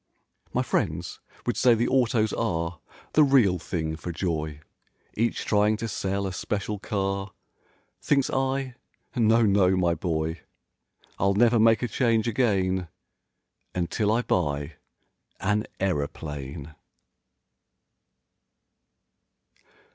[0.51, 2.79] My friends would say the autos are
[3.13, 4.61] The real thing for joy;
[5.13, 7.33] Each trying to sell a special car;
[8.01, 8.73] Thinks I,
[9.15, 10.41] "No, no, my boy!"
[11.19, 12.87] I'll never make a change again
[13.75, 14.77] Until I buy
[15.39, 16.73] an aeroplane.